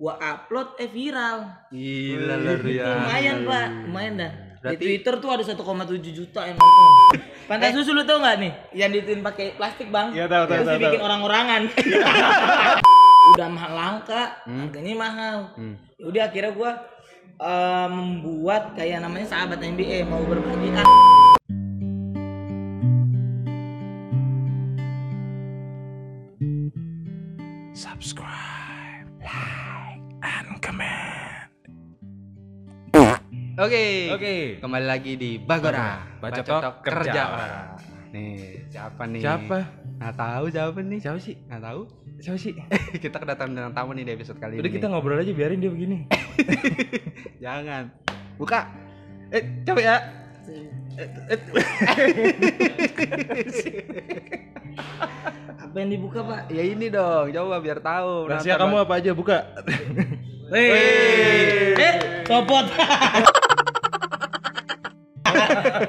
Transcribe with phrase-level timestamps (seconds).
[0.00, 1.44] gua upload eh viral.
[1.68, 2.96] Gila luar biasa.
[2.96, 3.66] lumayan pak.
[3.84, 4.32] Lumayan dah.
[4.60, 5.56] Berarti- di Twitter tuh ada 1,7
[6.10, 6.90] juta yang nonton.
[7.44, 8.52] Pantas susu lu tau nggak nih?
[8.72, 10.12] Yang dituin pakai plastik bang.
[10.12, 11.06] Iya, tahu, tahu, tahu, dibikin tahu.
[11.08, 11.62] orang-orangan.
[13.36, 14.22] Udah mahal langka.
[14.48, 15.36] Harganya mahal.
[15.54, 15.76] Hmm.
[16.00, 16.70] udah akhirnya gua
[17.36, 20.72] eh, membuat kayak namanya sahabat NBA mau berbagi
[33.60, 34.08] Oke.
[34.16, 34.56] Oke.
[34.56, 36.00] Kembali lagi di Bagora.
[36.16, 37.76] Baca Tok Kerja Orang.
[38.08, 39.20] Nih, siapa nih?
[39.20, 39.68] Siapa?
[40.00, 40.96] Nggak tahu siapa nih.
[40.96, 41.36] Siapa sih?
[41.44, 41.84] Nggak tahu.
[42.24, 42.56] Siapa sih?
[43.04, 44.80] kita kedatangan dengan tamu nih di episode kali Udah ini.
[44.80, 46.08] kita ngobrol aja biarin dia begini.
[47.44, 47.92] Jangan.
[48.40, 48.64] Buka.
[49.28, 49.96] Eh, coba ya.
[55.60, 58.24] apa yang dibuka pak Ya ini dong, coba biar tahu.
[58.24, 59.52] Rahasia kamu apa aja buka.
[60.48, 62.64] Hei, eh, copot.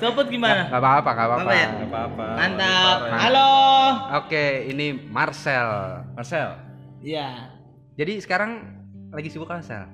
[0.02, 0.68] Copot gimana?
[0.68, 1.12] Nggak apa-apa.
[1.12, 1.68] Apa ya?
[1.70, 2.26] Gak apa-apa.
[2.38, 2.98] Mantap.
[3.02, 3.20] Parah.
[3.20, 3.50] Halo.
[4.24, 5.70] Oke, ini Marcel.
[6.16, 6.50] Marcel.
[7.02, 7.50] Iya,
[7.98, 8.62] Jadi sekarang
[9.10, 9.86] lagi sibuk apa, Marcel?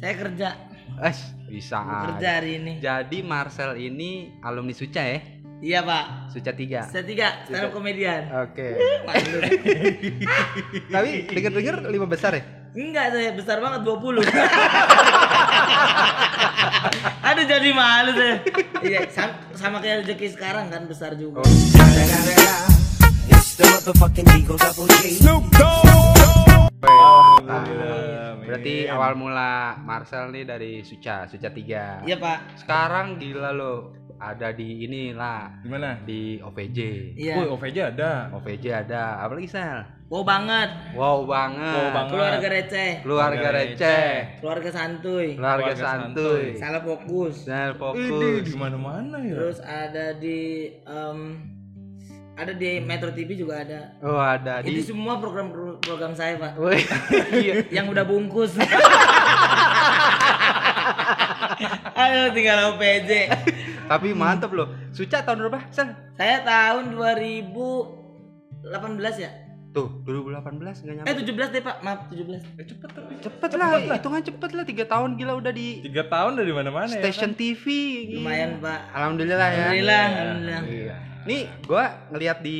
[0.00, 0.48] saya kerja.
[0.94, 1.16] Eh,
[1.48, 2.72] bisa Kerja hari ini.
[2.78, 5.20] Jadi Marcel ini alumni Suca ya?
[5.64, 6.28] Iya pak.
[6.28, 6.92] Suca 3.
[6.92, 8.28] Saya tiga, stand up komedian.
[8.44, 8.74] Oke.
[10.94, 12.42] Tapi denger-denger lima besar ya?
[12.74, 14.18] Enggak, saya besar banget 20
[17.28, 18.36] Aduh jadi malu saya.
[18.80, 21.40] Iya, sam- sama kayak rezeki sekarang kan besar juga.
[23.26, 25.18] It's the motherfucking Eagle Double G.
[26.84, 28.36] Alhamdulillah.
[28.44, 32.04] Berarti awal mula Marcel nih dari Suca, Suca 3.
[32.04, 32.60] Iya pak.
[32.60, 35.96] Sekarang gila lo, ada di inilah Di mana?
[36.00, 36.78] di OVJ.
[37.16, 37.34] Iya.
[37.40, 38.28] Woi, OVJ ada.
[38.30, 39.80] OVJ ada, apalagi Sel?
[40.12, 40.68] Wow banget.
[40.92, 41.72] Wow banget.
[41.72, 42.12] Wow banget.
[42.12, 42.90] Keluarga receh.
[43.00, 44.36] Keluarga receh.
[44.44, 45.32] Keluarga santuy.
[45.32, 46.44] Keluarga Keluarga santuy.
[46.60, 47.48] Salah fokus.
[47.48, 48.44] Ini fokus.
[48.44, 49.32] di mana-mana ya.
[49.32, 51.18] Terus ada di em,
[52.36, 53.96] ada di Metro TV juga ada.
[54.04, 55.48] Oh, ada di Itu semua program
[55.80, 56.52] program saya pak.
[56.60, 56.84] Woi,
[57.40, 57.64] iya.
[57.72, 58.52] Yang udah bungkus.
[61.96, 63.10] Aduh tinggal OPJ.
[63.88, 64.68] Tapi mantep loh.
[64.92, 65.64] Suca tahun berapa?
[65.72, 65.96] Sel?
[66.12, 68.68] Saya tahun 2018
[69.16, 69.43] ya.
[69.74, 71.08] Tuh, 2018 enggak nyampe.
[71.10, 72.38] Eh 17 deh pak, maaf 17.
[72.54, 73.12] Eh, cepet tapi.
[73.18, 76.94] cepet lah, hitungan cepet lah 3 tahun gila udah di Tiga tahun dari mana-mana ya.
[76.96, 77.64] station TV.
[78.06, 78.22] gila.
[78.22, 78.78] Lumayan pak.
[78.88, 79.58] Alhamdulillah ya.
[79.60, 80.62] Alhamdulillah, alhamdulillah.
[80.64, 80.94] Iya.
[81.24, 82.58] Nih, gua ngeliat di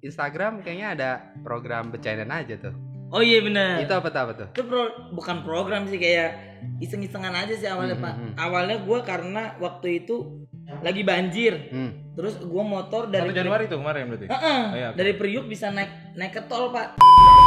[0.00, 2.74] Instagram kayaknya ada program bercandaan aja tuh.
[3.08, 3.78] Oh iya benar.
[3.78, 4.48] Itu apa tuh apa tuh?
[4.50, 6.30] Itu pro- bukan program sih kayak
[6.78, 8.14] iseng-isengan aja sih awalnya Hmm, pak.
[8.16, 10.46] hmm, Awalnya gua karena waktu itu
[10.78, 11.54] lagi banjir.
[11.68, 11.90] Hmm.
[12.14, 14.26] Terus gua motor dari 1 Januari tuh kemarin berarti.
[14.26, 14.96] Heeh, Oh, iya, oke.
[14.96, 17.00] dari Priuk bisa naik naik ke tol pak.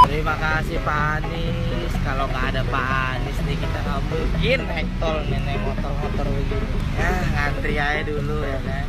[0.04, 1.94] Terima kasih Pak Anies.
[2.02, 6.68] Kalau nggak ada Pak Anies nih kita nggak mungkin naik tol nih naik motor-motor begini.
[6.94, 8.86] Ya ngantri aja dulu ya kan.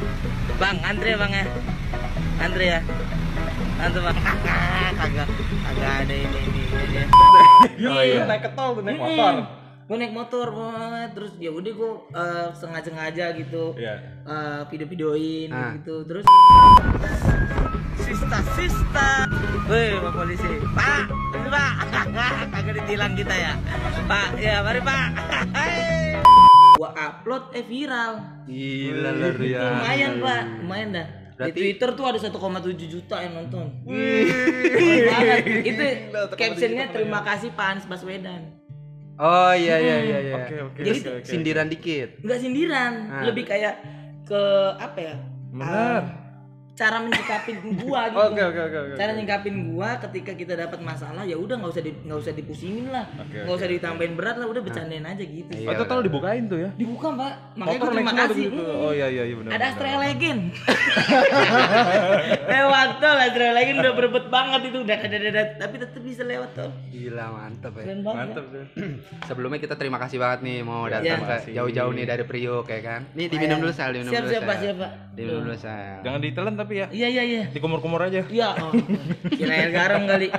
[0.56, 1.44] Bang ngantri ya bang ya.
[2.38, 2.80] Ngantri ya.
[3.76, 4.16] Ngantri bang.
[5.00, 5.28] kagak
[5.64, 7.02] kagak ada ini ini ini.
[7.86, 8.24] Oh iya.
[8.24, 9.34] Naik ke tol tuh naik motor.
[9.84, 11.12] Gue naik motor, Boy.
[11.12, 11.90] terus ya udah gue
[12.56, 13.94] sengaja-sengaja gitu Iya.
[14.24, 15.76] eh, video-videoin Ah.
[15.76, 16.24] gitu terus
[18.00, 19.10] sista sista
[19.64, 20.50] woi pak polisi.
[20.70, 21.72] Pak ini pak.
[22.52, 23.52] Kagak ditilang kita ya.
[24.04, 25.06] Pak ya mari pak.
[26.74, 28.12] Gua upload eh viral.
[28.44, 29.68] Gila luar biasa.
[29.70, 30.42] lumayan pak.
[30.60, 31.06] Lumayan dah.
[31.34, 32.32] Berarti- di Twitter tuh ada 1,7
[32.88, 33.66] juta yang nonton.
[33.84, 35.44] Banget.
[35.62, 35.84] Itu
[36.32, 38.63] captionnya terima kasih Pak Anies Baswedan
[39.14, 40.34] Oh iya iya iya iya.
[40.36, 41.26] Oke oke Jadi oke, oke.
[41.26, 42.08] Sindiran dikit.
[42.18, 43.22] nggak sindiran Ah.
[43.22, 43.74] lebih kayak
[44.24, 44.42] ke
[44.74, 45.14] apa ya
[45.52, 45.70] Bener.
[45.70, 46.02] Ah,
[46.74, 48.94] cara menyikapin gua gitu Oke oke oke oke.
[48.94, 52.86] cara nyingkapin gua ketika kita dapat masalah ya udah nggak usah di- nggak usah dipusingin
[52.88, 55.68] lah Oke, nggak usah ditambahin berat lah udah bercandain aja gitu Iya.
[55.68, 56.70] Oh, total dibukain tuh ya.
[56.74, 58.58] dibuka mbak makanya Motor gua terima kasih gitu.
[58.60, 58.80] Hmm.
[58.80, 59.50] Oh iya iya iya benar.
[59.52, 60.40] ada Astra Legend
[62.46, 66.50] lewat tol Astra Legend udah berebut banget itu udah ada ada tapi tetap bisa lewat
[66.52, 67.82] tol Gila mantep ya.
[67.82, 68.64] keren banget Mantap tuh.
[69.28, 71.14] Sebelumnya kita terima kasih banget nih mau datang Iya.
[71.14, 71.52] ke Makasih.
[71.54, 73.00] jauh-jauh nih dari Priuk ya kan.
[73.12, 74.62] Nih diminum dulu Sal, diminum siap dulu siap pak Sal.
[74.64, 75.96] siap pak Diminum dulu Sal.
[76.00, 76.86] Jangan ditelan tapi ya.
[76.88, 78.24] iya iya iya Dikumur-kumur aja.
[78.26, 78.72] iya oh.
[79.30, 80.32] kira air garam kali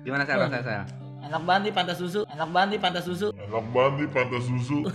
[0.00, 0.84] Gimana Sal rasanya Sal?
[1.28, 4.78] enak banget nih pantas susu enak banget nih pantas susu Enak banget nih pantas susu.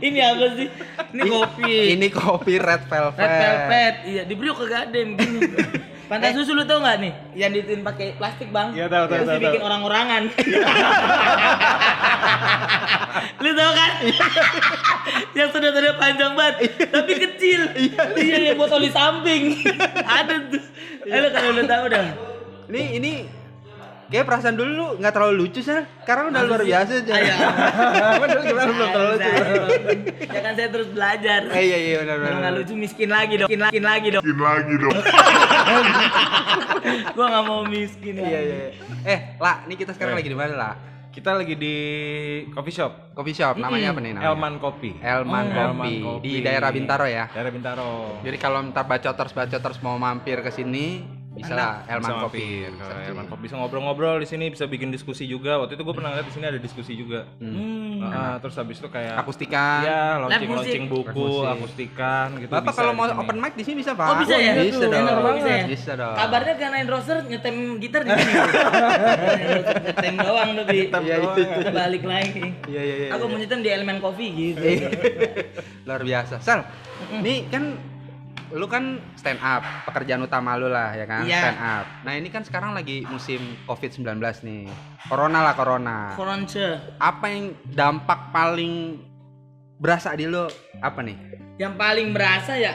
[0.00, 0.68] ini apa sih
[1.10, 3.18] ini kopi Ini kopi Red Velvet.
[3.18, 5.10] Red velvet, iya di Priok kagak ada yang
[6.10, 6.26] begini.
[6.26, 7.12] Pantas susu lu tau nggak nih?
[7.38, 8.74] Yang dituin pakai plastik bang.
[8.74, 10.22] Iya, tahu, tahu, Terus tahu, dibikin orang-orangan.
[13.46, 13.90] lu tau kan?
[15.38, 16.54] yang sudah-sudah panjang banget,
[16.90, 17.60] tapi kecil.
[18.18, 19.54] iya, yang botol di samping.
[20.02, 20.62] ada tuh.
[21.06, 22.06] Eh, lu kalau lu tahu dah.
[22.70, 23.12] Ini ini
[24.10, 25.70] Kayak perasaan dulu lu nggak terlalu lucu sih.
[26.02, 27.12] Sekarang udah luar biasa aja.
[27.14, 27.34] Ayo.
[28.20, 29.30] Padahal gimana belum terlalu lucu.
[30.26, 31.40] Ya kan saya terus belajar.
[31.48, 32.40] Eh iya iya benar Kalau benar.
[32.40, 33.46] nggak lucu miskin lagi dong.
[33.46, 34.22] Miskin lagi, miskin lagi dong.
[34.26, 34.96] Bikin lagi dong.
[37.12, 38.14] Gua nggak mau miskin.
[38.16, 38.40] Iya iya.
[38.42, 38.68] iya.
[39.06, 40.74] Eh, lah, ini kita sekarang lagi di mana lah?
[41.08, 41.76] Kita lagi di
[42.50, 42.92] coffee shop.
[43.12, 44.26] Coffee shop namanya apa nih namanya?
[44.28, 44.90] Elman Kopi.
[44.96, 45.58] Elman Oh, Kopi.
[45.60, 46.28] Elman Kopi.
[46.28, 47.24] di daerah Bintaro ya.
[47.28, 47.90] Daerah Bintaro.
[48.22, 52.46] Jadi kalau ntar bacoters bacoters mau mampir ke sini bisa lah Elman Bisa Kopi.
[53.06, 55.62] Elman Kopi bisa ngobrol-ngobrol di sini, bisa bikin diskusi juga.
[55.62, 57.30] Waktu itu gue pernah lihat di sini ada diskusi juga.
[57.38, 58.02] Hmm.
[58.02, 59.86] Ah, terus habis itu kayak Akustikan.
[59.86, 62.50] Iya, launching launching buku, akustikan gitu.
[62.50, 64.06] Bapak bisa kalau mau open mic di sini bisa, Pak.
[64.10, 64.52] Oh bisa ya?
[64.58, 65.22] Bisa Enak dong.
[65.22, 65.38] banget.
[65.38, 65.64] Bisa ya?
[65.70, 66.16] Bisa dong.
[66.18, 68.32] Kabarnya kan Nine Roser nyetem gitar di sini.
[69.86, 70.78] nyetem doang tapi.
[70.90, 71.70] Iya, iya.
[71.70, 72.42] Balik lagi.
[72.66, 73.08] Iya iya iya.
[73.14, 74.66] Aku mau nyetem di Elemen Coffee gitu.
[75.86, 76.42] Luar biasa.
[76.42, 76.66] Sal,
[77.14, 77.78] ini kan
[78.50, 81.38] lu kan stand up, pekerjaan utama lu lah ya kan, Iya.
[81.38, 81.84] stand up.
[82.02, 84.66] Nah, ini kan sekarang lagi musim Covid-19 nih.
[85.06, 86.14] Corona lah corona.
[86.18, 86.98] Koronce.
[86.98, 88.98] Apa yang dampak paling
[89.78, 90.44] berasa di lu
[90.82, 91.16] apa nih?
[91.56, 92.74] Yang paling berasa ya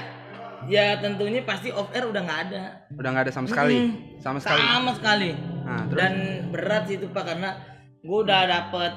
[0.66, 2.64] ya tentunya pasti off air udah nggak ada.
[2.98, 3.78] Udah nggak ada sama sekali.
[3.78, 4.22] Mm-mm.
[4.22, 4.62] Sama sekali.
[4.62, 5.30] Sama sekali.
[5.66, 6.14] Nah, terus Dan
[6.50, 7.50] berat sih itu Pak karena
[8.02, 8.92] gue udah dapet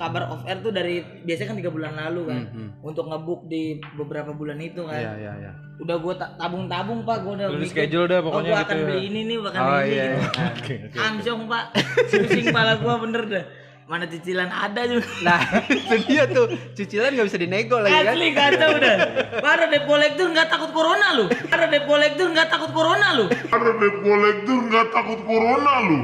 [0.00, 2.70] kabar off air tuh dari biasanya kan tiga bulan lalu kan Hmm, hmm.
[2.80, 3.62] untuk ngebuk di
[3.94, 5.52] beberapa bulan itu kan Iya iya iya.
[5.76, 8.84] udah gue tabung-tabung pak gue udah mikir, schedule dah oh pokoknya gue gitu akan ya.
[8.88, 10.04] beli ini nih akan Oh beli ini iya.
[10.08, 10.16] gitu.
[10.16, 10.48] iya.
[10.50, 10.96] Oke, oke.
[10.98, 11.64] Amsyong pak
[12.08, 13.44] pusing pala gue bener dah
[13.90, 15.10] mana cicilan ada juga.
[15.26, 16.46] Nah, itu dia tuh.
[16.78, 18.14] Cicilan nggak bisa dinego lagi kan?
[18.14, 18.96] Asli kacau udah.
[19.42, 21.26] Para debt collector nggak takut corona lu.
[21.50, 23.26] Para debt collector nggak takut corona lu.
[23.26, 25.96] Ada debt collector nggak takut corona lu.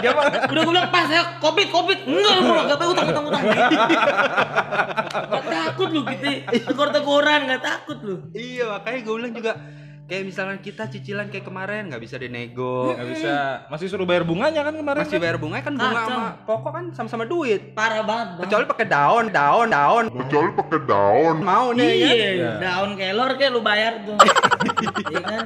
[0.00, 1.98] Dia mah Udah gue bilang pas saya covid covid.
[2.08, 3.42] Enggak lu gak apa utang utang utang
[5.12, 6.24] Gak takut lu gitu
[6.72, 8.16] Tekor-tekoran gak takut lu.
[8.32, 9.52] Iya, makanya gue bilang juga
[10.10, 13.34] kayak misalkan kita cicilan kayak kemarin nggak bisa dinego, nggak bisa.
[13.70, 15.06] Masih suruh bayar bunganya kan kemarin.
[15.06, 15.22] masih kan?
[15.22, 16.10] bayar bunga kan bunga Kacau.
[16.10, 17.70] sama pokok kan sama-sama duit.
[17.78, 20.04] Parah banget bang Kecuali pakai daun, daun, daun.
[20.10, 21.36] Kecuali pakai daun.
[21.46, 22.10] Mau nih ya.
[22.10, 24.18] Iya daun kelor kayak lu bayar tuh
[25.14, 25.44] Iya kan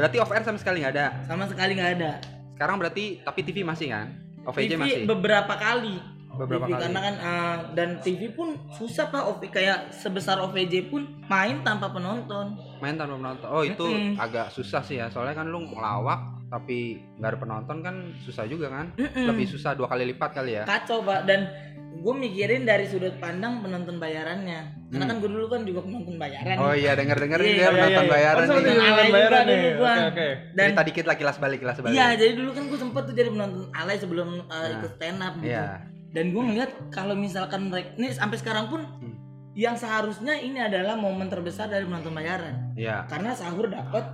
[0.00, 1.06] Berarti off air sama sekali nggak ada.
[1.28, 2.12] Sama sekali gak ada
[2.56, 4.08] Sekarang berarti tapi TV masih kan?
[4.48, 5.04] OVJ TV masih.
[5.04, 6.82] beberapa kali Beberapa TV, kali.
[6.82, 11.88] karena kan uh, dan TV pun susah pak OV kayak sebesar OVJ pun main tanpa
[11.88, 13.48] penonton Main tanpa penonton.
[13.48, 14.14] Oh, itu Mm-mm.
[14.16, 15.08] agak susah sih ya.
[15.08, 16.78] Soalnya kan lu ngelawak tapi
[17.16, 18.92] nggak ada penonton kan susah juga kan?
[18.94, 19.26] Mm-mm.
[19.26, 20.64] Lebih susah dua kali lipat kali ya.
[20.64, 21.48] kacau pak dan
[21.96, 26.54] gue mikirin dari sudut pandang penonton bayarannya karena kan gue dulu kan juga penonton bayaran
[26.54, 26.62] Hmm.
[26.62, 28.12] Oh iya, denger-denger Iya, dia iya, penonton iya.
[28.12, 29.72] bayaran Oh, Alay penonton juga bayaran dulu nih.
[29.74, 29.88] gua.
[29.88, 30.28] Oke, oke.
[30.52, 31.94] dan Cerita dikit lah kilas balik, kilas balik.
[31.94, 34.68] iya jadi dulu kan gue sempet tuh jadi penonton alay sebelum uh, Nah.
[34.76, 35.66] ikut stand up gitu Iya.
[36.10, 39.14] Dan gue ngeliat kalau misalkan mereka ini sampai sekarang pun Hmm.
[39.52, 44.04] yang seharusnya ini adalah momen terbesar dari penonton bayaran Iya, karena sahur dapat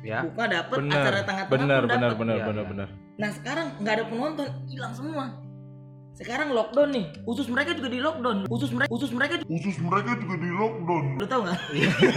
[0.00, 0.22] ya.
[0.22, 2.70] buka dapat acara tengah-tengah Benar, pun benar, benar, Iya, benar, iya.
[2.70, 2.88] benar.
[3.12, 5.24] nah sekarang nggak ada penonton hilang semua
[6.12, 10.36] sekarang lockdown nih usus mereka juga di lockdown usus mereka usus mereka Khusus mereka juga
[10.36, 11.04] di lockdown.
[11.16, 11.56] Lu tau gak?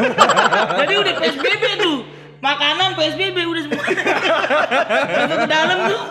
[0.80, 1.98] Jadi udah PSBB tuh
[2.38, 3.64] Makanan PSBB udah
[4.26, 6.02] Masuk ke dalam tuh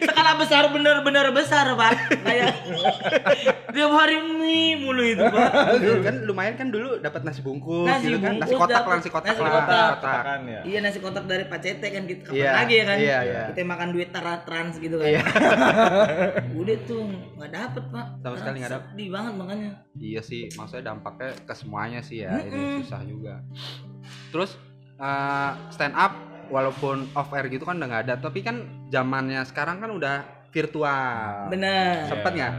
[0.00, 2.54] Skala besar bener-bener besar pak Kayak
[3.68, 8.08] Tiap hari mie mulu itu pak Dulu kan lumayan kan dulu dapat nasi bungkus Nasi
[8.08, 8.38] gitu kan.
[8.38, 8.86] Nasi bungkus kotak dapet.
[8.86, 9.52] lah, nasi kotak Nasi lah.
[9.52, 9.88] kotak.
[9.92, 10.22] kotak.
[10.24, 10.60] Kan ya.
[10.62, 13.42] Iya nasi kotak dari Pak Cete kan kita kapan Iya, lagi ya kan iya, iya.
[13.50, 15.22] Kita makan duit tara trans gitu kan Iya.
[16.60, 17.02] Udah tuh
[17.34, 18.88] nggak dapet pak Sama sekali nggak dapet.
[18.90, 22.34] Sedih banget makanya Iya sih, maksudnya dampaknya ke semuanya sih ya.
[22.36, 22.78] Ini Mm-mm.
[22.82, 23.34] susah juga.
[24.30, 24.50] Terus
[24.96, 26.12] eh, stand up
[26.48, 30.16] walaupun off air gitu kan udah nggak ada, tapi kan zamannya sekarang kan udah
[30.50, 31.50] virtual.
[31.50, 32.52] Bener Sempet nggak?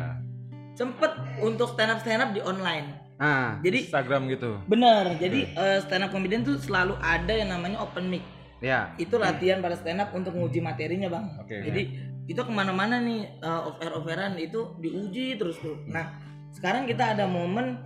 [0.75, 4.59] Sempet untuk stand up stand up di online Nah, Jadi Instagram gitu.
[4.67, 8.19] Bener, jadi eh, stand up comedian tuh selalu ada yang namanya open mic.
[8.59, 8.91] ya.
[8.99, 11.25] Itu latihan para stand up untuk menguji materinya bang.
[11.39, 11.63] Oke.
[11.63, 11.81] Jadi
[12.27, 15.79] itu ke mana-mana nih eh, off air offeran itu diuji terus tuh.
[15.87, 16.19] Nah
[16.51, 17.79] sekarang kita ada momen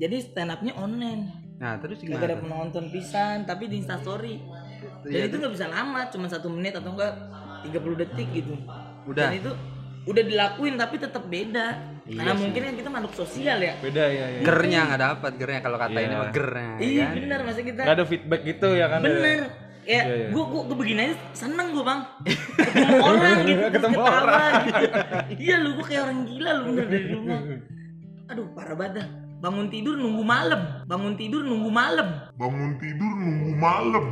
[0.00, 1.28] jadi stand upnya online.
[1.60, 2.40] Nah, terus Gak ada gimana?
[2.40, 4.40] penonton pisan, tapi di Instastory.
[5.00, 7.12] Dan Iya, itu nggak bisa lama, cuma satu menit atau enggak
[7.62, 8.54] 30 detik gitu.
[9.04, 9.26] Udah.
[9.26, 9.50] Dan itu
[10.02, 11.66] udah dilakuin tapi tetap beda.
[12.02, 12.40] Iya Karena sih.
[12.40, 13.74] mungkin kan kita makhluk sosial ya.
[13.78, 14.40] Beda ya, ya.
[14.40, 16.02] Gernya nggak dapat, gernya kalau kata Iya.
[16.02, 16.70] ini mah gernya.
[16.72, 17.14] ya Iya kan?
[17.16, 17.80] bener maksud kita.
[17.80, 19.00] Nggak ada feedback gitu ya kan?
[19.00, 19.40] bener
[19.80, 20.28] kayak Iya, iya.
[20.30, 22.00] gua gua gua begini aja seneng gua bang
[22.60, 24.52] ketemu orang gitu Ketemu ketawa orang.
[24.60, 24.86] gitu
[25.40, 27.40] iya lu gua kayak orang gila lu bener dari rumah
[28.28, 29.06] aduh parah banget dah.
[29.40, 34.04] Bangun tidur nunggu malam bangun tidur nunggu malam Bangun tidur nunggu malam.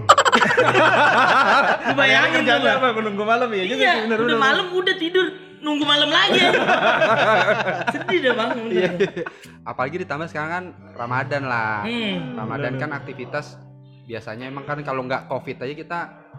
[1.84, 2.64] lu bayangin Bang.
[2.64, 2.88] apa?
[2.92, 3.64] Menunggu malam ya?
[3.64, 4.40] juga iya sih, bener, udah bener.
[4.40, 5.26] malam udah tidur
[5.58, 6.38] nunggu malam lagi
[7.92, 8.88] sedih deh bang Iya.
[8.94, 9.24] bener.
[9.64, 11.82] Apalagi ditambah sekarang kan Ramadan lah.
[11.82, 12.38] hmm.
[12.38, 13.58] Ramadan kan aktivitas
[14.04, 15.98] biasanya emang kan kalau nggak covid aja kita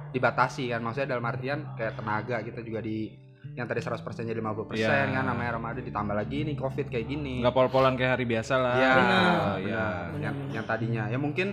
[0.09, 3.13] dibatasi kan maksudnya dalam artian kayak tenaga kita juga di
[3.51, 5.09] yang tadi 100% jadi 50% Iya.
[5.11, 7.39] kan namanya Ramadan ditambah lagi nih Covid kayak gini.
[7.39, 8.75] Nggak pol-polan kayak hari biasa lah.
[8.75, 9.19] Iya, Benar.
[9.19, 9.57] Benar.
[9.59, 9.85] iya.
[10.21, 11.47] Yang, yang tadinya ya mungkin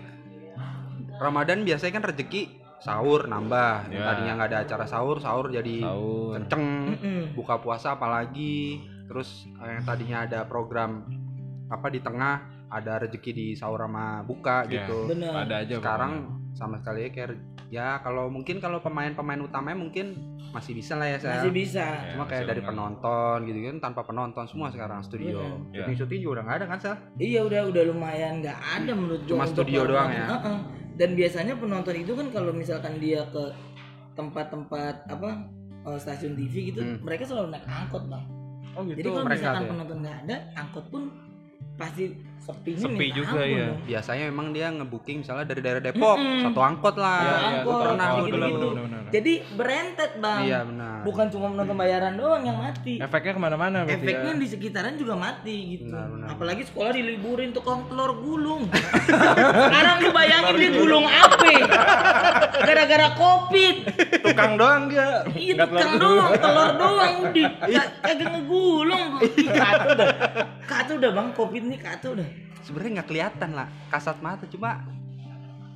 [1.16, 2.42] Ramadan biasanya kan rezeki
[2.78, 3.88] sahur nambah.
[3.88, 4.06] Yang Ya.
[4.06, 6.30] tadinya nggak ada acara sahur, sahur jadi Sahur.
[6.36, 6.64] kenceng.
[7.32, 8.78] Buka puasa apalagi.
[9.06, 11.06] Terus eh, yang tadinya ada program
[11.66, 12.34] apa di tengah
[12.66, 14.84] ada rezeki di sahur sama buka Iya.
[14.84, 14.98] gitu.
[15.08, 15.32] Benar.
[15.42, 15.74] Ada aja.
[15.78, 16.12] Sekarang
[16.52, 17.34] sama sekali kayak
[17.66, 20.14] ya kalau mungkin kalau pemain-pemain utamanya mungkin
[20.50, 21.42] masih bisa lah ya saya.
[21.42, 21.84] Masih bisa.
[21.84, 22.70] Ya, Cuma kayak masih dari benar.
[22.72, 25.42] penonton gitu kan tanpa penonton semua sekarang studio.
[25.74, 25.82] Iya.
[25.82, 26.94] Syuting-syuting juga udah nggak ada kan sel?
[27.18, 30.26] Iya udah udah lumayan nggak ada menurut Cuma studio doang ya?
[30.32, 30.58] Heeh.
[30.96, 33.44] Dan biasanya penonton itu kan kalau misalkan dia ke
[34.14, 35.30] tempat-tempat apa
[35.86, 36.98] eh, stasiun TV gitu, Hmm.
[37.04, 38.24] mereka selalu naik angkot bang.
[38.74, 38.96] Oh gitu.
[38.98, 39.68] Jadi kalau misalkan ya?
[39.70, 41.02] penonton nggak ada, angkot pun
[41.76, 42.04] pasti
[42.36, 43.66] sepinya Sepi juga, iya.
[43.66, 43.78] dong.
[43.84, 46.42] Biasanya memang dia ngebooking misalnya dari daerah Depok Mm-mm.
[46.42, 47.18] satu angkot lah.
[47.18, 48.66] Iya, iya, angkot, pernah gitu-gitu.
[48.70, 49.02] bener-bener.
[49.06, 50.40] Jadi berentet bang.
[50.42, 50.96] Iya benar.
[51.02, 52.94] Bukan cuma penonton bayaran doang yang mati.
[52.98, 54.38] Efeknya ke mana-mana berarti Efeknya ya.
[54.38, 55.90] di sekitaran juga mati gitu.
[55.90, 56.26] Benar, benar.
[56.32, 58.62] Apalagi sekolah diliburin tukang telur gulung.
[58.70, 61.50] Sekarang lu bayangin dia gulung apa?
[62.56, 63.76] Gara-gara covid.
[64.22, 65.22] Tukang doang dia.
[65.32, 67.50] Iya tukang telur doang, telur doang udah.
[67.76, 69.08] Ka- Kagak ngegulung.
[69.18, 70.08] Ih, Kacau dah.
[70.62, 72.25] Kacau dah bang, covid ini kacau dah.
[72.62, 74.82] Sebenarnya nggak kelihatan lah kasat mata cuma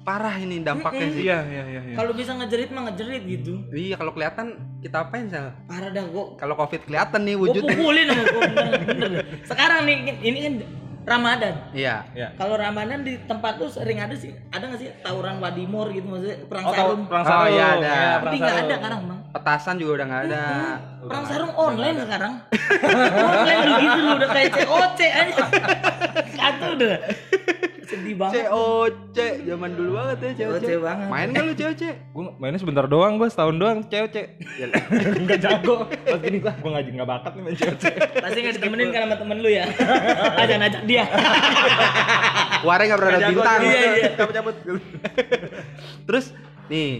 [0.01, 1.23] parah ini dampaknya sih.
[1.29, 1.81] Iya, iya, iya.
[1.93, 1.97] iya.
[1.97, 3.53] Kalau bisa ngejerit mah ngejerit gitu.
[3.71, 4.47] Iya kalau kelihatan
[4.81, 5.53] kita apain sel?
[5.69, 6.35] Parah dah gua.
[6.41, 7.75] Kalau covid kelihatan nih Gua wujudnya.
[7.77, 9.25] pukulin sama gua bener, bener.
[9.45, 10.55] Sekarang nih ini kan
[11.11, 11.55] Ramadan.
[11.73, 11.97] Iya.
[12.13, 12.29] Iya.
[12.35, 16.39] Kalau Ramadan di tempat tuh sering ada sih, ada nggak sih tawuran wadimor gitu maksudnya
[16.47, 17.03] perang Oh, sarung.
[17.05, 17.51] perang Oh, sarung.
[17.51, 17.91] iya, ada.
[17.91, 19.19] Iya, Tapi nggak ada sekarang bang.
[19.31, 20.45] Petasan juga udah nggak ada.
[21.03, 22.33] Perang sarung online sekarang.
[23.31, 25.45] online begitu loh, udah kayak COC aja.
[26.39, 26.95] Satu udah.
[28.21, 28.45] Banget.
[28.47, 30.61] COC zaman dulu banget ya COC.
[30.61, 31.07] COC banget.
[31.09, 31.83] Main nggak lu COC?
[32.13, 34.37] Gue mainnya sebentar doang, gue setahun doang cewek
[35.17, 35.89] Enggak jago.
[35.89, 37.77] Pas gini gua gua enggak enggak bakat nih main cewek
[38.21, 39.65] Pasti nggak ditemenin kan sama temen lu ya.
[40.45, 41.05] Ajak ajak dia.
[42.69, 43.61] Warnya nggak pernah ada bintang.
[43.65, 44.11] Iya, iya.
[44.21, 44.55] Cabut-cabut.
[46.05, 46.25] Terus
[46.69, 46.91] nih,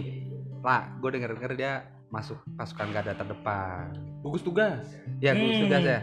[0.59, 1.73] lah, gue denger denger dia
[2.09, 3.93] masuk pasukan garda terdepan.
[4.19, 4.83] Gugus tugas.
[5.21, 5.61] Ya, gue Hmm.
[5.69, 5.99] tugas ya.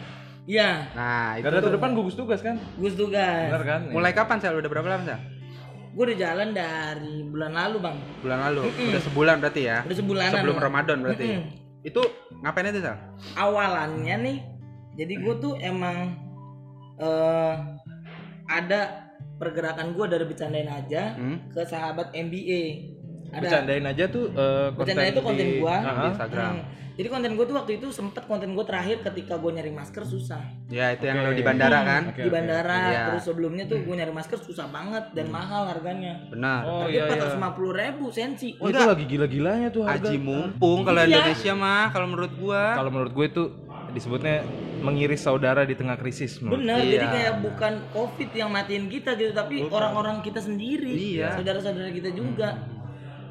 [0.49, 1.67] Iya, Nah, itu Garda tuh.
[1.69, 2.57] terdepan gugus tugas kan?
[2.75, 3.53] gus tugas.
[3.53, 3.81] Benar kan?
[3.91, 4.49] mulai kapan sih?
[4.49, 5.19] Udah berapa lama sih?
[5.91, 7.97] Gue udah jalan dari bulan lalu bang.
[8.19, 8.63] Bulan lalu.
[8.89, 9.85] Udah sebulan berarti ya.
[9.85, 10.33] Udah sebulanan.
[10.33, 10.65] Sebelum Bang.
[10.65, 11.27] Ramadan berarti.
[11.27, 11.45] Mm-mm.
[11.81, 12.01] Itu
[12.39, 12.97] ngapain itu, Sal?
[13.35, 14.39] awalannya nih
[14.95, 16.17] jadi gue tuh emang
[16.97, 17.55] eh
[18.49, 18.81] ada
[19.37, 21.47] pergerakan gue dari bercandain aja Hmm?
[21.49, 22.63] ke sahabat MBA
[23.31, 25.77] ada Bercandain aja tuh eh, konten Bercandain itu konten di- gua.
[25.77, 25.93] Aha.
[25.95, 26.55] Di Instagram.
[26.55, 26.77] Hmm.
[26.99, 30.43] jadi konten gue tuh waktu itu sempet konten gue terakhir ketika gue nyari masker susah
[30.67, 31.25] Ya, itu yang Oke.
[31.25, 32.03] lo di bandara kan?
[32.11, 33.03] Oke, di bandara Iya.
[33.07, 36.61] terus sebelumnya tuh gue nyari masker susah banget dan mahal harganya Benar.
[36.65, 37.15] Oh iya iya.
[37.15, 40.05] 450 ribu sensi Oh, itu lagi gila-gilanya tuh harga.
[40.05, 41.07] Aji mumpung kalau Iya.
[41.15, 42.63] Indonesia mah kalau menurut gua.
[42.75, 43.43] Kalau menurut gue itu
[43.89, 44.37] disebutnya
[44.79, 46.39] mengiris saudara di tengah krisis.
[46.41, 46.91] Bener, Iya.
[46.93, 51.35] jadi kayak bukan COVID yang matiin kita gitu, tapi orang-orang kita sendiri, Iya.
[51.35, 52.59] saudara-saudara kita juga.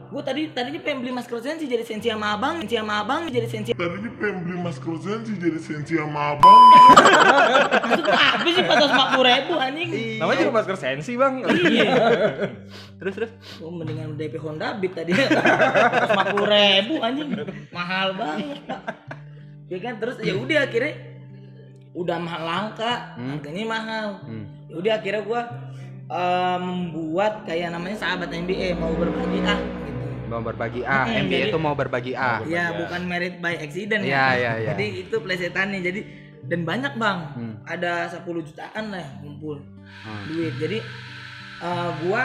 [0.07, 3.43] Gue tadi tadinya pengen beli masker sensi jadi sensi sama abang, sensi sama abang jadi
[3.43, 3.75] sensi.
[3.75, 6.61] Tadinya pengen beli masker sensi jadi sensi sama abang.
[7.91, 9.89] Lu apa sih 450 ribu anjing?
[10.23, 11.33] Namanya juga masker sensi bang.
[11.43, 11.93] Iya.
[13.03, 13.31] Terus terus.
[13.59, 17.27] Gue mendingan DP Honda Beat tadi 450 ribu anjing,
[17.75, 18.81] mahal banget pak.
[19.67, 20.93] Ya kan terus ya udah akhirnya
[21.91, 24.07] udah mahal langka, harganya mahal.
[24.23, 24.45] Hmm.
[24.71, 25.41] Ya udah akhirnya gua
[26.07, 29.96] eh, membuat kayak namanya sahabat NBA mau berbagi ah gitu.
[30.27, 32.43] Mau berbagi A, Mm-mm, MBA jadi- itu mau berbagi A.
[32.45, 34.27] Ya bukan merit by accident Iya, ya.
[34.33, 34.69] iya, iya.
[34.69, 35.79] Jadi itu plesetannya.
[35.79, 36.01] Jadi
[36.43, 37.55] dan banyak bang, Hmm.
[37.63, 39.59] ada 10 jutaan lah ngumpul
[40.03, 40.23] Hmm.
[40.27, 40.53] duit.
[40.57, 40.79] Jadi
[41.57, 42.21] eh, gua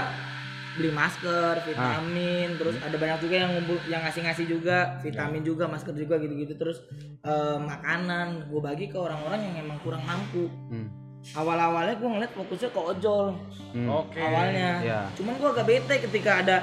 [0.72, 5.92] beli masker, vitamin, terus ada banyak juga yang ngumpul yang ngasih-ngasih juga, vitamin juga, masker
[5.92, 6.52] juga gitu-gitu.
[6.54, 6.84] Terus
[7.22, 10.50] eh, makanan gua bagi ke orang-orang yang emang kurang mampu.
[10.68, 10.90] Hmm.
[11.32, 13.26] Awal-awalnya gua ngeliat fokusnya ke ojol
[13.70, 13.88] Hmm.
[13.88, 14.18] Oke.
[14.18, 14.70] awalnya.
[14.80, 15.00] Iya.
[15.14, 16.56] Cuman gua agak bete ketika ada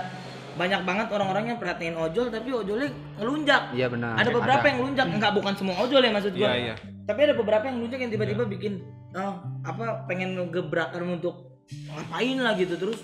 [0.56, 2.90] banyak banget orang-orang yang perhatiin ojol tapi ojolnya
[3.20, 3.62] ngelunjak.
[3.76, 4.18] Iya benar.
[4.18, 6.50] ada beberapa yang ngelunjak, enggak bukan semua ojol ya maksud gua.
[6.50, 6.76] Iya iya.
[7.10, 8.74] Tapi ada beberapa yang ngelunjak yang tiba-tiba bikin
[9.18, 9.34] oh,
[9.66, 13.00] apa pengen ngegebrakan untuk ngapain lah gitu terus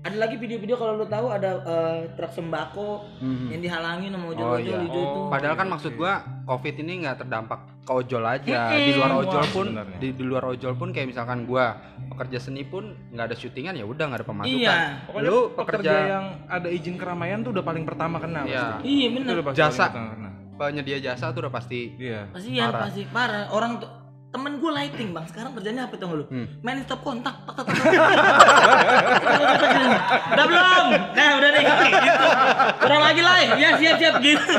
[0.00, 3.46] ada lagi video-video kalau lu tahu ada eh, truk sembako Mhm.
[3.48, 4.84] yang dihalangin sama Oh, ojol-ojol iya.
[4.84, 5.20] hijau itu.
[5.28, 6.12] Padahal kan maksud gua
[6.44, 8.60] Covid ini nggak terdampak ke ojol aja.
[8.74, 9.96] Di luar ojol pun sebenarnya.
[9.96, 13.84] di, di luar ojol pun kayak misalkan gua pekerja seni pun nggak ada syutingan ya
[13.84, 14.60] udah nggak ada pemasukan.
[14.60, 14.76] Iya.
[15.08, 18.44] Pokoknya Lu pekerja pekerja yang ada izin keramaian tuh udah paling pertama kena.
[18.44, 18.64] Iya.
[18.76, 18.84] pasti.
[18.86, 19.06] Iya
[19.42, 19.86] pasti Jasa.
[20.54, 22.28] penyedia jasa tuh udah pasti Iya.
[22.30, 22.82] Kasihan Parah.
[22.84, 23.44] pasti parah.
[23.50, 23.88] Orang tuh
[24.34, 26.46] temen gue lighting bang sekarang kerjanya apa tuh lu Hmm.
[26.60, 27.86] main stop kontak tak, tak, tak, tak.
[30.34, 31.62] udah belum nah udah nih
[32.02, 32.26] gitu
[32.84, 34.14] kurang lagi lah ya siap siap.
[34.20, 34.52] Gitu.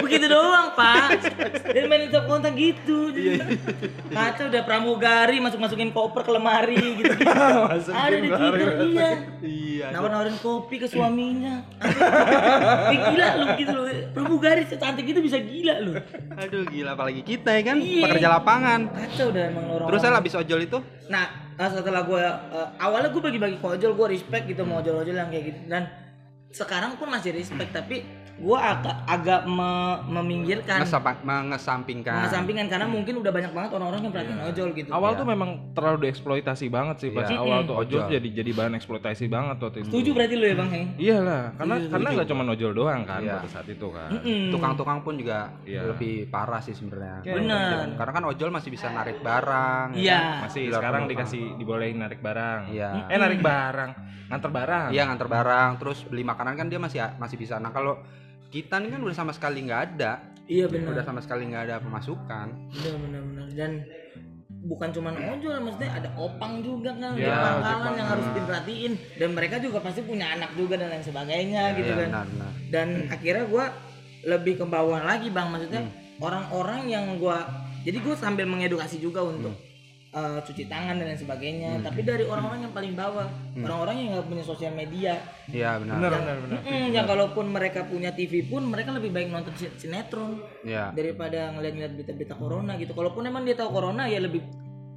[0.00, 1.20] Begitu doang pak.
[1.68, 3.12] Dan main top kontak gitu.
[4.08, 7.92] Kacau udah pramugari masuk masukin koper ke lemari gitu, -gitu.
[7.92, 9.10] ada di twitter iya.
[9.44, 9.86] Iya.
[9.94, 11.62] nawar nawarin kopi ke suaminya.
[12.90, 13.82] Gila lu gitu lu.
[14.16, 15.92] Pramugari secantik itu bisa gila lu.
[16.34, 16.96] Aduh gila.
[16.96, 17.76] Apalagi kita ya kan?
[17.78, 18.04] Iya.
[18.08, 18.80] pekerja lapangan.
[18.90, 20.78] kacau udah emang orang Terus saya habis ojol itu?
[21.08, 21.24] Nah,
[21.56, 22.22] setelah gue
[22.80, 25.60] awalnya gue bagi-bagi ojol, gue respect gitu mau ojol-ojol yang kayak gitu.
[25.68, 25.82] Dan
[26.52, 28.04] sekarang pun masih respect tapi
[28.38, 32.22] gue agak agak me- meminggirkan ngesapa- mengesampingkan.
[32.22, 34.88] mengesampingkan karena mungkin udah banyak banget orang-orang yang perhatiin ojol gitu.
[34.88, 37.36] Awal tuh memang terlalu dieksploitasi banget sih pas Iya.
[37.36, 38.14] awal tuh ojol Ojol.
[38.14, 39.88] jadi jadi bahan eksploitasi banget waktu itu.
[39.90, 40.86] Setuju berarti lu ya bang Heng?
[40.96, 43.34] Iyalah, karena karena nggak cuma ojol doang kan Iya.
[43.34, 44.08] pada saat itu kan.
[44.48, 45.80] Tukang-tukang pun juga Iya.
[45.88, 47.20] lebih parah sih sebenarnya.
[47.24, 47.94] Bener.
[47.94, 49.90] Karena kan ojol masih bisa narik barang.
[49.90, 50.18] ya Iya.
[50.18, 50.40] kan?
[50.44, 51.26] Masih Di luar sekarang penumpang.
[51.26, 52.60] dikasih dibolehin narik barang.
[52.70, 52.88] Iya.
[53.06, 53.90] Eh narik barang,
[54.28, 54.88] nganter barang.
[54.88, 57.56] Iya nganter barang, terus beli makanan kan dia masih masih bisa.
[57.56, 57.98] Nah kalau
[58.48, 60.12] kita nih kan udah sama sekali nggak ada,
[60.44, 61.04] Iya udah benar.
[61.04, 62.46] sama sekali nggak ada pemasukan.
[62.72, 63.70] Benar benar benar dan
[64.58, 69.28] bukan cuman ojol maksudnya ada opang juga kan di Iya, pangkalan yang harus diperhatiin dan
[69.30, 72.50] mereka juga pasti punya anak juga dan lain sebagainya gitu Iya kan benar benar.
[72.68, 73.64] dan akhirnya gua
[74.20, 75.94] lebih ke bawah lagi bang maksudnya Hmm.
[76.18, 77.46] orang-orang yang gua
[77.78, 79.67] jadi gue sambil mengedukasi juga untuk Hmm.
[80.10, 83.62] Eh, cuci tangan dan lain sebagainya tapi dari orang-orang yang paling bawah Hmm.
[83.62, 85.96] orang-orang yang nggak punya sosial media Iya benar.
[85.98, 86.58] Benar benar benar.
[86.62, 90.92] Mm-mm, yang kalaupun mereka punya TV pun mereka lebih baik nonton sin- sinetron Iya.
[90.92, 94.40] daripada ngeliat-ngeliat berita-berita corona gitu kalaupun emang dia tahu corona ya lebih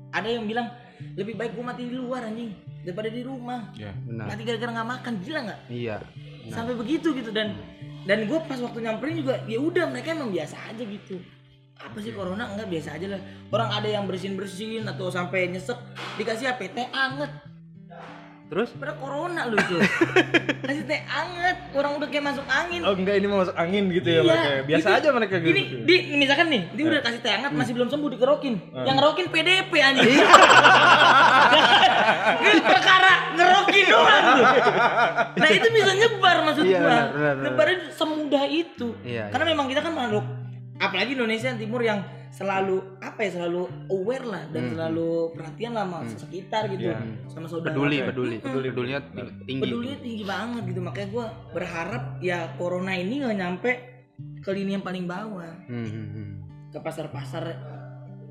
[0.10, 0.68] ada yang bilang
[1.13, 2.51] lebih baik gua mati di luar anjing
[2.82, 3.91] daripada di rumah Iya.
[4.01, 4.25] Benar.
[4.27, 5.96] mati gara-gara nggak makan gila nggak Iya.
[6.48, 7.58] sampai begitu gitu dan
[8.01, 11.22] dan gue pas waktu nyamperin juga ya udah mereka emang biasa aja gitu
[11.82, 12.48] apa sih corona?
[12.48, 13.20] Enggak biasa aja lah.
[13.50, 15.76] Orang ada yang bersin bersin atau sampai nyesek
[16.16, 17.32] dikasih apa teh anget.
[18.48, 18.68] Terus?
[18.76, 19.76] Pada corona lu itu
[20.62, 21.56] kasih teh anget.
[21.72, 22.80] Orang udah kayak masuk angin.
[22.84, 24.50] Oh enggak ini mau masuk angin gitu ya Iya, mereka.
[24.68, 25.50] Biasa itu- aja mereka gitu.
[25.50, 28.54] ini di misalkan nih dia udah kasih teh hangat masih belum sembuh dikerokin.
[28.78, 30.12] Yang ngerokin PDP anjing.
[30.12, 30.28] Iya.
[32.41, 34.46] ini perkara ngerokin doang tuh
[35.32, 37.00] nah itu bisa nyebar maksud Iya, gua.
[37.39, 38.88] nyebarnya semudah itu.
[39.02, 40.26] Iya, karena memang kita kan makhluk
[40.82, 44.72] apalagi Indonesia yang timur yang selalu apa ya selalu aware lah dan Hmm.
[44.74, 46.98] selalu perhatian lah sama sekitar gitu Iya.
[47.28, 48.46] sama saudara peduli, peduli, Mm-mm.
[48.48, 49.00] peduli, pedulinya
[49.44, 49.62] tinggi.
[49.62, 53.72] pedulinya tinggi banget gitu makanya gua berharap ya corona ini nggak nyampe
[54.39, 56.30] ke lini yang paling bawah Hmm, hmm, hmm.
[56.72, 57.44] ke pasar-pasar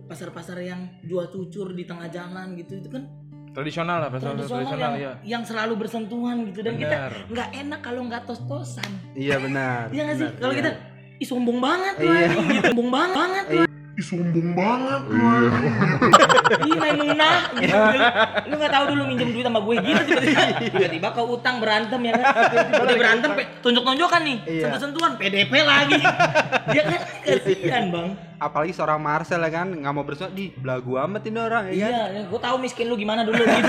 [0.07, 3.05] pasar-pasar yang jual cucur di tengah jalan gitu itu kan
[3.51, 5.13] Tradisional lah pasal tradisional tradisional yang, ya.
[5.29, 7.13] yang selalu bersentuhan gitu dan kita Benar.
[7.29, 9.91] nggak enak kalau nggak tos-tosan Iya benar.
[9.91, 10.59] Iya nggak sih kalau iya.
[10.63, 10.71] kita
[11.21, 12.27] ih sombong banget lu Iya.
[12.27, 15.21] anjing gitu sombong banget banget lu Ih, sombong banget lu.
[16.63, 17.77] ih Maimunah gitu
[18.43, 22.13] lu nggak tahu dulu minjem duit sama gue gitu tiba-tiba tiba-tiba kau utang berantem ya
[22.17, 22.25] kan
[22.81, 24.63] udah berantem pe- tunjuk-tunjukan nih Iya.
[24.67, 26.01] sentuh-sentuhan PDP lagi
[26.67, 28.09] dia kan kasihan bang
[28.41, 31.93] Apalagi seorang Marcel ya kan nggak mau bersuara di belagu amat ini orang ya kan.
[31.93, 33.69] Iya, gue tahu miskin lu gimana dulu gitu.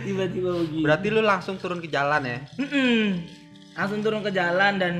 [0.00, 0.80] Tiba-tiba begitu.
[0.80, 2.38] Berarti lu langsung turun ke jalan ya?
[2.56, 3.20] Mm-mm.
[3.72, 4.94] Langsung turun ke jalan dan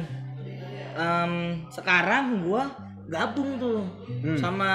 [0.92, 1.32] em,
[1.68, 2.70] sekarang gua
[3.06, 3.82] gabung tuh
[4.20, 4.36] Hmm.
[4.36, 4.70] sama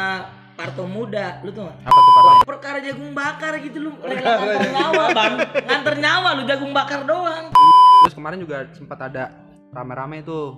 [0.54, 2.48] Parto Muda, lu tuh Apa tuh Pak?
[2.48, 7.52] perkara jagung bakar gitu lu rela nganter nyawa bang nganter nyawa lu jagung bakar doang
[8.02, 9.36] Terus kemarin juga sempat ada
[9.70, 10.56] rame-rame tuh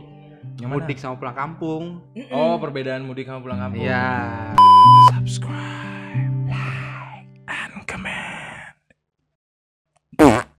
[0.55, 0.77] Yang mana?
[0.79, 1.83] mudik sama pulang kampung.
[2.29, 3.83] Oh, perbedaan mudik sama pulang kampung.
[3.83, 4.05] Iya.
[5.11, 5.76] Subscribe.